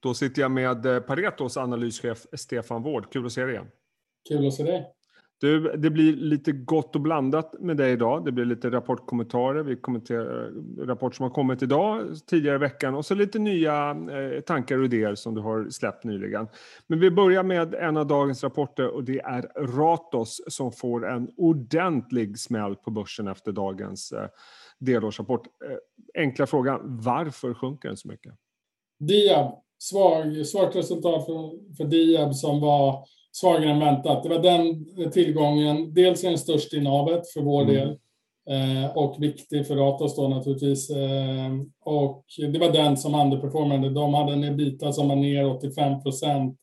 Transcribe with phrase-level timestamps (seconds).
[0.00, 3.12] Då sitter jag med eh, Paretos analyschef Stefan Wård.
[3.12, 3.66] Kul att se dig igen.
[4.28, 4.94] Kul att se dig.
[5.40, 8.24] Du, det blir lite gott och blandat med dig idag.
[8.24, 9.62] Det blir lite rapportkommentarer.
[9.62, 10.52] Vi kommenterar
[10.86, 14.84] rapport som har kommit idag, tidigare i veckan och så lite nya eh, tankar och
[14.84, 16.48] idéer som du har släppt nyligen.
[16.86, 19.42] Men vi börjar med en av dagens rapporter och det är
[19.76, 24.28] Ratos som får en ordentlig smäll på börsen efter dagens eh,
[24.78, 25.46] delårsrapport.
[25.46, 28.34] Eh, enkla frågan, varför sjunker den så mycket?
[29.00, 34.22] Diab, svag, svagt resultat för, för Diab som var svagare än väntat.
[34.22, 37.74] Det var den tillgången, dels är den störst i navet för vår mm.
[37.74, 37.88] del
[38.50, 40.90] eh, och viktig för Ratos då naturligtvis.
[40.90, 41.52] Eh,
[41.84, 43.90] och det var den som underperformade.
[43.90, 46.58] De hade en ebita som var ner 85 procent.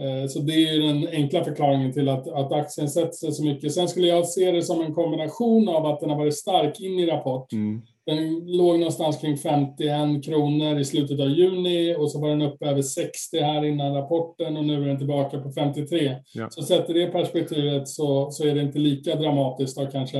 [0.00, 3.74] Eh, så det är den enkla förklaringen till att, att aktien sätter sig så mycket.
[3.74, 6.98] Sen skulle jag se det som en kombination av att den har varit stark in
[6.98, 7.52] i rapport.
[7.52, 7.82] Mm.
[8.06, 12.66] Den låg någonstans kring 51 kronor i slutet av juni och så var den uppe
[12.66, 16.16] över 60 här innan rapporten och nu är den tillbaka på 53.
[16.34, 16.50] Ja.
[16.50, 20.18] Så sett i det perspektivet så, så är det inte lika dramatiskt då kanske.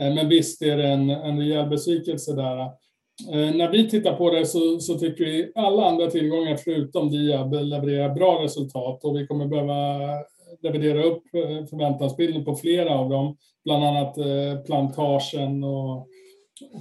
[0.00, 2.58] Eh, men visst är det en, en rejäl besvikelse där.
[3.32, 7.52] Eh, när vi tittar på det så, så tycker vi alla andra tillgångar förutom Diab
[7.52, 9.98] levererar bra resultat och vi kommer behöva
[10.62, 14.14] revidera upp eh, förväntansbilden på flera av dem, bland annat
[14.66, 16.08] Plantagen och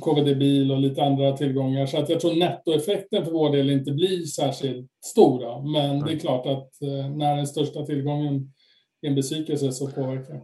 [0.01, 1.85] KVD bil och lite andra tillgångar.
[1.85, 5.61] Så att jag tror nettoeffekten för vår del inte blir särskilt stora.
[5.61, 6.03] Men Nej.
[6.05, 8.53] det är klart att eh, när den största tillgången
[9.01, 10.41] är en besvikelse så påverkar det.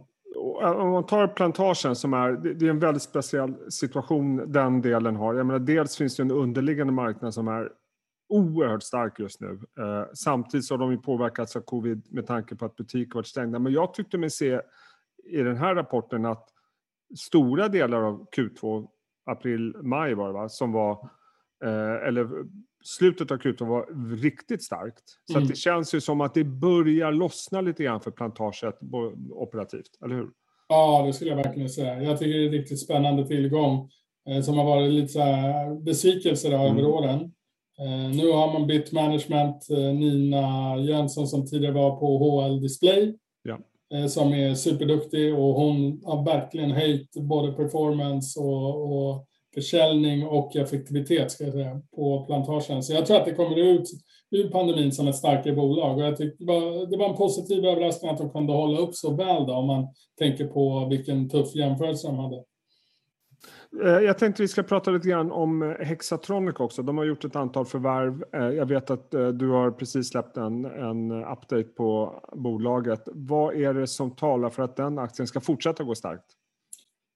[0.64, 5.34] Om man tar plantagen som är, det är en väldigt speciell situation den delen har.
[5.34, 7.68] Jag menar, dels finns det en underliggande marknad som är
[8.28, 9.60] oerhört stark just nu.
[9.78, 13.26] Eh, samtidigt så har de ju påverkats av covid med tanke på att butiker varit
[13.26, 13.58] stängda.
[13.58, 14.60] Men jag tyckte mig se
[15.24, 16.48] i den här rapporten att
[17.18, 18.88] stora delar av Q2
[19.28, 21.10] april, maj var det va, som var,
[21.64, 22.28] eh, eller
[22.84, 25.04] slutet av Q2 var riktigt starkt.
[25.32, 25.48] Så mm.
[25.48, 28.74] det känns ju som att det börjar lossna lite grann för plantaget
[29.30, 30.30] operativt, eller hur?
[30.68, 32.02] Ja, det skulle jag verkligen säga.
[32.02, 33.90] Jag tycker det är en riktigt spännande tillgång
[34.28, 36.60] eh, som har varit lite så här besvikelse mm.
[36.60, 37.20] över åren.
[37.78, 43.18] Eh, nu har man bytt management, eh, Nina Jönsson som tidigare var på HL Display
[43.42, 43.58] ja.
[43.94, 50.56] Eh, som är superduktig och hon har verkligen höjt både performance och, och försäljning och
[50.56, 52.82] effektivitet ska jag säga, på plantagen.
[52.82, 53.90] Så jag tror att det kommer ut
[54.30, 57.64] ur pandemin som ett starkare bolag och jag tyckte det var, det var en positiv
[57.64, 59.86] överraskning att de kunde hålla upp så väl då, om man
[60.18, 62.44] tänker på vilken tuff jämförelse de hade.
[63.84, 66.82] Eh, jag tänkte vi ska prata lite grann om eh, Hexatronic också.
[66.82, 68.24] De har gjort ett antal förvärv.
[68.32, 73.02] Eh, jag vet att du har precis släppt en, en update på bolaget.
[73.06, 76.24] Vad är det som talar för att den aktien ska fortsätta gå starkt?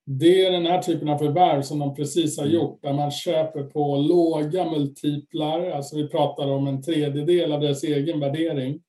[0.06, 2.54] Det är den här typen av förvärv som de precis har mm.
[2.54, 5.70] gjort, där man köper på låga multiplar.
[5.70, 8.80] Alltså vi pratar om en tredjedel av deras egen värdering,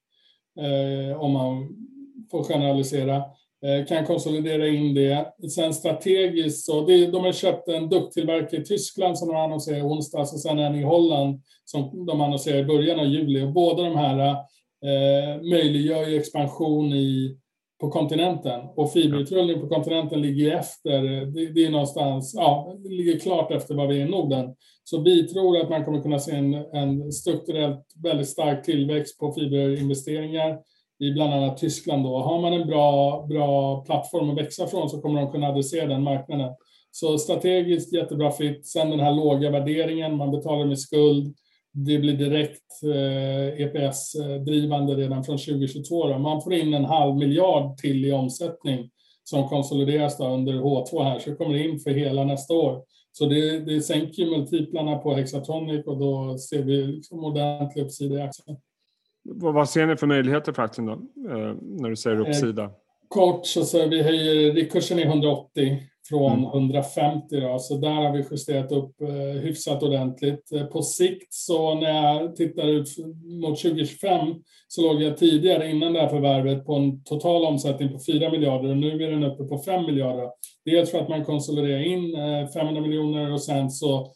[0.60, 1.70] eh, om man
[2.32, 3.24] får generalisera.
[3.64, 5.26] Eh, kan konsolidera in det.
[5.56, 9.84] Sen strategiskt så, det, de har köpt en dukttillverkare i Tyskland som de annonserade i
[9.84, 13.44] onsdags och sen en i Holland som de annonserade i början av juli.
[13.44, 14.30] Och båda de här
[14.86, 17.38] eh, möjliggör ju expansion i,
[17.82, 21.02] på kontinenten och fiberutrullning på kontinenten ligger efter.
[21.26, 24.56] Det, det, är någonstans, ja, det ligger klart efter vad vi är i Norden.
[24.84, 29.34] Så vi tror att man kommer kunna se en, en strukturellt väldigt stark tillväxt på
[29.34, 30.58] fiberinvesteringar
[31.04, 32.18] i bland annat Tyskland då.
[32.18, 36.04] Har man en bra, bra plattform att växa från så kommer de kunna adressera den
[36.04, 36.52] marknaden.
[36.92, 38.68] Så strategiskt jättebra fit.
[38.68, 41.36] Sen den här låga värderingen, man betalar med skuld.
[41.74, 46.08] Det blir direkt eh, EPS-drivande redan från 2022.
[46.08, 46.20] Då.
[46.20, 48.90] Man får in en halv miljard till i omsättning
[49.24, 52.84] som konsolideras då under H2 här, så det kommer in för hela nästa år.
[53.12, 58.22] Så det, det sänker multiplarna på hexatonic och då ser vi liksom ordentlig uppsida i
[58.22, 58.58] aktien.
[59.26, 62.64] Vad ser ni för möjligheter för aktien då, eh, när du säger uppsida?
[62.64, 62.70] Eh,
[63.08, 65.80] kort så, så vi höjer, kursen är 180
[66.10, 66.46] från mm.
[66.46, 70.50] 150 då, så där har vi justerat upp eh, hyfsat ordentligt.
[70.72, 72.88] På sikt så när jag tittar ut
[73.42, 74.36] mot 2025
[74.68, 78.70] så låg jag tidigare innan det här förvärvet på en total omsättning på 4 miljarder
[78.70, 80.30] och nu är den uppe på 5 miljarder.
[80.66, 84.12] Dels för att man konsoliderar in eh, 500 miljoner och sen så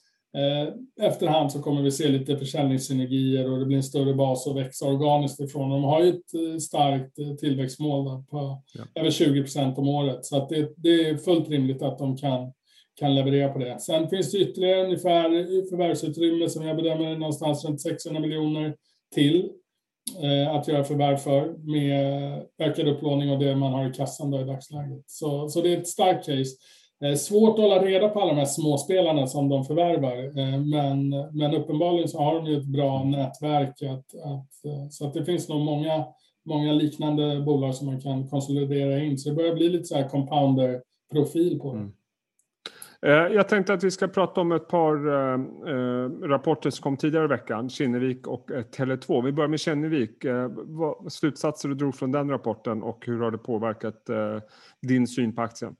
[1.01, 4.85] efterhand så kommer vi se lite försäljningssynergier och det blir en större bas att växa
[4.85, 5.69] organiskt ifrån.
[5.69, 8.83] De har ju ett eh, starkt eh, tillväxtmål på ja.
[8.95, 12.53] över 20 procent om året så att det, det, är fullt rimligt att de kan,
[12.99, 13.81] kan leverera på det.
[13.81, 15.29] Sen finns det ytterligare ungefär
[15.69, 18.75] förvärvsutrymme som jag bedömer någonstans runt 600 miljoner
[19.15, 19.49] till
[20.23, 24.41] eh, att göra förvärv för med ökad upplåning och det man har i kassan då
[24.41, 25.03] i dagsläget.
[25.05, 26.55] Så, så det är ett starkt case.
[27.03, 31.09] Eh, svårt att hålla reda på alla de här småspelarna som de förvärvar, eh, men,
[31.33, 33.81] men uppenbarligen så har de ju ett bra nätverk.
[33.81, 36.05] Att, att, eh, så att det finns nog många,
[36.45, 39.17] många liknande bolag som man kan konsolidera in.
[39.17, 41.79] Så det börjar bli lite så här compounder-profil på det.
[41.79, 41.93] Mm.
[43.33, 44.95] Jag tänkte att vi ska prata om ett par
[46.27, 49.25] rapporter som kom tidigare i veckan, Kinnevik och Tele2.
[49.25, 50.25] Vi börjar med Kinnevik.
[50.65, 54.03] Vad slutsatser du drog från den rapporten och hur har det påverkat
[54.81, 55.75] din syn på aktien?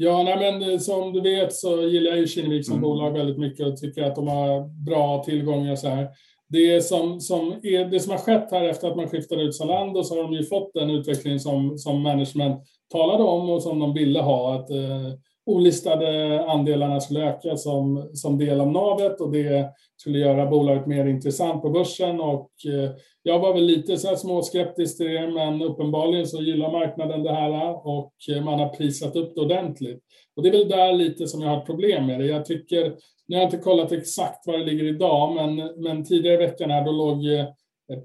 [0.00, 2.82] Ja, nej men eh, som du vet så gillar jag ju Kinnevik som mm.
[2.82, 6.08] bolag väldigt mycket och tycker att de har bra tillgångar så här.
[6.48, 10.04] Det som, som, är, det som har skett här efter att man skiftade ut Zalando
[10.04, 12.62] så har de ju fått den utveckling som, som management
[12.92, 14.54] talade om och som de ville ha.
[14.54, 15.12] Att eh,
[15.48, 21.06] olistade andelarna skulle öka som, som del av navet och det skulle göra bolaget mer
[21.06, 22.20] intressant på börsen.
[22.20, 22.90] Och, eh,
[23.22, 27.32] jag var väl lite så här småskeptisk till det, men uppenbarligen så gillar marknaden det
[27.32, 30.00] här och eh, man har prisat upp det ordentligt.
[30.36, 32.26] Och det är väl där lite som jag har problem med det.
[32.26, 32.96] Jag tycker,
[33.28, 36.70] nu har jag inte kollat exakt var det ligger idag, men, men tidigare i veckan
[36.70, 37.46] här då låg eh,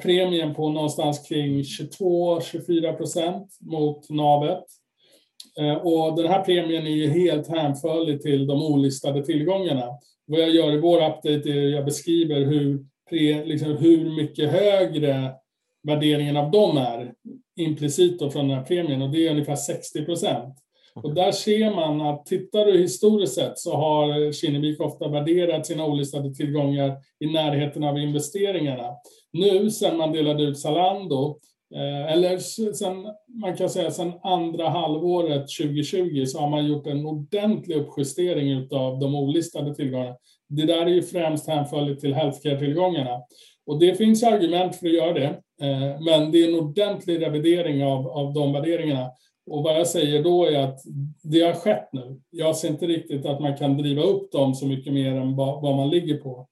[0.01, 4.63] premien på någonstans kring 22-24 procent mot navet.
[5.59, 9.85] Eh, och den här premien är ju helt hänförlig till de olistade tillgångarna.
[10.25, 12.85] Vad jag gör i vår update är att jag beskriver hur,
[13.45, 15.31] liksom hur mycket högre
[15.83, 17.13] värderingen av dem är
[17.55, 20.55] implicit från den här premien och det är ungefär 60 procent.
[20.95, 25.85] Och där ser man att tittar du historiskt sett så har Kinnevik ofta värderat sina
[25.85, 28.89] olistade tillgångar i närheten av investeringarna.
[29.31, 31.39] Nu sen man delade ut Zalando
[31.75, 32.37] eller
[32.73, 32.95] sen,
[33.41, 38.99] man kan säga sen andra halvåret 2020 så har man gjort en ordentlig uppjustering av
[38.99, 40.15] de olistade tillgångarna.
[40.49, 43.21] Det där är ju främst hänförligt till healthcare-tillgångarna.
[43.65, 45.25] Och det finns argument för att göra det,
[45.61, 49.11] eh, men det är en ordentlig revidering av, av de värderingarna.
[49.51, 50.79] Och vad jag säger då är att
[51.23, 52.21] det har skett nu.
[52.29, 55.75] Jag ser inte riktigt att man kan driva upp dem så mycket mer än vad
[55.75, 56.29] man ligger på.
[56.31, 56.47] Okay.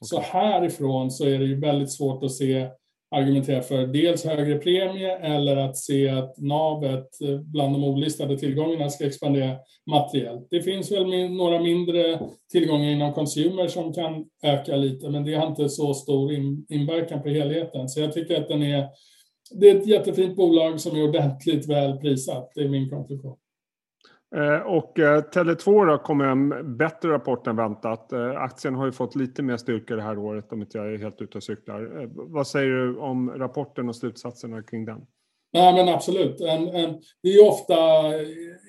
[0.00, 2.68] Så härifrån så är det ju väldigt svårt att se
[3.10, 7.08] argumentera för dels högre premie eller att se att navet
[7.42, 9.56] bland de olistade tillgångarna ska expandera
[9.90, 10.46] materiellt.
[10.50, 12.20] Det finns väl några mindre
[12.52, 16.32] tillgångar inom consumer som kan öka lite, men det har inte så stor
[16.68, 17.88] inverkan på helheten.
[17.88, 18.88] Så jag tycker att den är,
[19.50, 22.52] det är ett jättefint bolag som är ordentligt väl prisat.
[22.54, 23.36] Det är min konklusion.
[24.34, 28.12] Eh, och eh, Tele2 kom med en bättre rapport än väntat.
[28.12, 30.98] Eh, aktien har ju fått lite mer styrka det här året om inte jag är
[30.98, 32.08] helt ute och cyklar.
[32.32, 35.00] Vad säger du om rapporten och slutsatserna kring den?
[35.52, 36.40] Nej, men absolut.
[36.40, 37.74] En, en, det är ofta,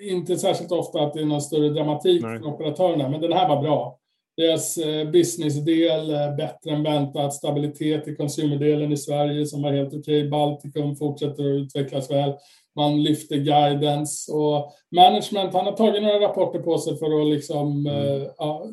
[0.01, 2.39] inte särskilt ofta att det är någon större dramatik Nej.
[2.39, 3.99] för operatörerna, men den här var bra.
[4.37, 4.77] Deras
[5.11, 6.07] businessdel
[6.37, 10.29] bättre än väntat, stabilitet i konsumerdelen i Sverige som var helt okej.
[10.29, 12.33] Baltikum fortsätter att utvecklas väl
[12.77, 15.53] man lyfter guidance och management.
[15.53, 18.21] Han har tagit några rapporter på sig för att liksom, mm.
[18.21, 18.69] uh, ja,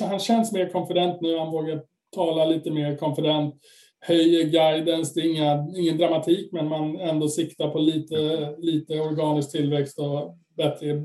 [0.00, 1.82] han känns mer konfident nu, han vågar
[2.14, 3.54] tala lite mer konfident,
[4.00, 8.16] höjer guidance, det är inga, ingen dramatik men man ändå siktar på lite,
[8.58, 11.04] lite organisk tillväxt och bättre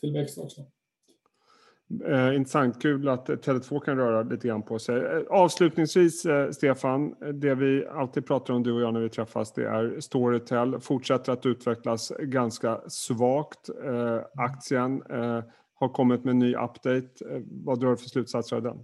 [0.00, 0.60] tillväxt också.
[2.06, 4.96] Eh, intressant, kul att Tele2 kan röra lite grann på sig.
[4.96, 9.52] Eh, avslutningsvis, eh, Stefan, det vi alltid pratar om du och jag när vi träffas,
[9.52, 10.80] det är Storytel.
[10.80, 13.68] Fortsätter att utvecklas ganska svagt.
[13.84, 15.42] Eh, aktien eh,
[15.74, 17.08] har kommit med en ny update.
[17.30, 18.76] Eh, vad drar du för slutsatser av den?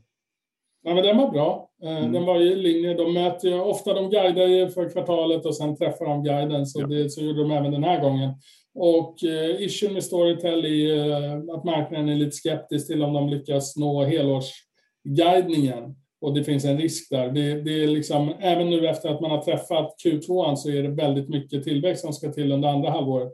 [0.82, 1.70] Ja, men den var bra.
[1.82, 2.12] Mm.
[2.12, 2.94] Den var i linje.
[2.94, 6.80] De mäter ju, ofta de guidar ju för kvartalet och sen träffar de guiden, så,
[6.80, 6.86] ja.
[6.86, 8.30] det, så gjorde de även den här gången.
[8.74, 13.28] Och eh, issuen med Storytel är eh, att marknaden är lite skeptisk till om de
[13.28, 15.96] lyckas nå helårsguidningen.
[16.20, 17.28] Och det finns en risk där.
[17.28, 20.88] Det, det, är liksom, även nu efter att man har träffat Q2 så är det
[20.88, 23.32] väldigt mycket tillväxt som ska till under andra halvåret.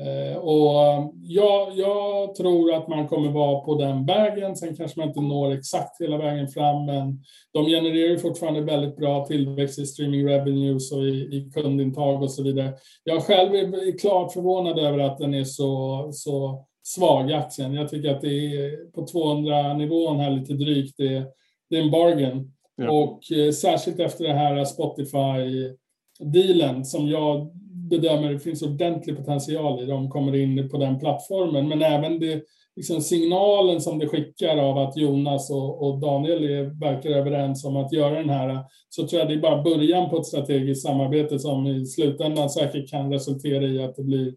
[0.00, 4.56] Eh, och ja, jag tror att man kommer vara på den vägen.
[4.56, 7.22] Sen kanske man inte når exakt hela vägen fram, men
[7.52, 12.42] de genererar fortfarande väldigt bra tillväxt i streaming revenues och i, i kundintag och så
[12.42, 12.74] vidare.
[13.04, 17.74] Jag själv är klart förvånad över att den är så, så svag, aktien.
[17.74, 20.96] Jag tycker att det är på 200-nivån här lite drygt.
[20.96, 21.24] Det,
[21.70, 22.52] det är en bargain.
[22.76, 22.90] Ja.
[22.90, 27.50] Och eh, särskilt efter det här Spotify-dealen som jag
[27.90, 29.86] bedömer det finns ordentlig potential i.
[29.86, 31.68] De kommer in på den plattformen.
[31.68, 32.42] Men även det,
[32.76, 37.76] liksom signalen som det skickar av att Jonas och, och Daniel är, verkar överens om
[37.76, 41.38] att göra den här, så tror jag det är bara början på ett strategiskt samarbete
[41.38, 44.34] som i slutändan säkert kan resultera i att det blir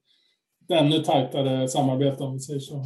[0.74, 2.84] ännu tajtare samarbete om vi säger så.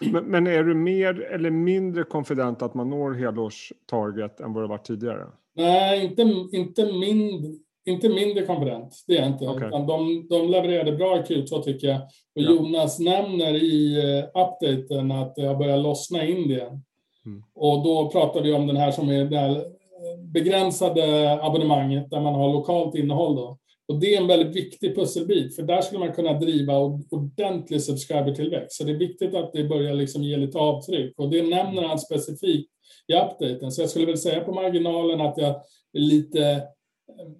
[0.00, 4.68] Men, men, är du mer eller mindre konfident att man når helårstarget än vad det
[4.68, 5.26] var tidigare?
[5.56, 6.22] Nej, inte,
[6.52, 7.52] inte mindre
[7.88, 9.48] inte mindre konfident, det är jag inte.
[9.48, 9.68] Okej.
[9.68, 12.00] Utan de, de levererade bra i Q2 tycker jag.
[12.36, 12.50] Och Ja.
[12.50, 16.82] Jonas nämner i eh, updaten att det har börjat lossna i Indien.
[17.26, 17.42] Mm.
[17.54, 22.20] Och då pratar vi om den här som är det här eh, begränsade abonnemanget där
[22.20, 23.36] man har lokalt innehåll.
[23.36, 23.58] Då.
[23.88, 26.78] Och det är en väldigt viktig pusselbit, för där skulle man kunna driva
[27.10, 28.76] ordentlig subscriber-tillväxt.
[28.76, 31.18] Så det är viktigt att det börjar liksom ge lite avtryck.
[31.18, 32.70] Och det nämner han specifikt
[33.06, 33.72] i updaten.
[33.72, 35.60] Så jag skulle väl säga på marginalen att jag är
[35.92, 36.62] lite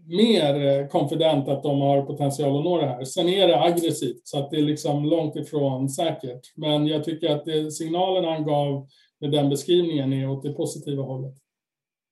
[0.07, 3.05] mer eh, confident att de har potential att nå det här.
[3.05, 6.41] Sen är det aggressivt, så att det är liksom långt ifrån säkert.
[6.57, 8.89] Men jag tycker att det, signalen han gav
[9.21, 11.35] med den beskrivningen är åt det positiva hållet.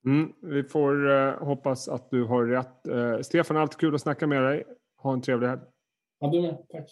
[0.07, 2.87] Mm, vi får eh, hoppas att du har rätt.
[2.87, 4.65] Eh, Stefan, alltid kul att snacka med dig.
[5.03, 5.61] Ha en trevlig helg.
[6.21, 6.59] Ja, du med.
[6.69, 6.91] Tack.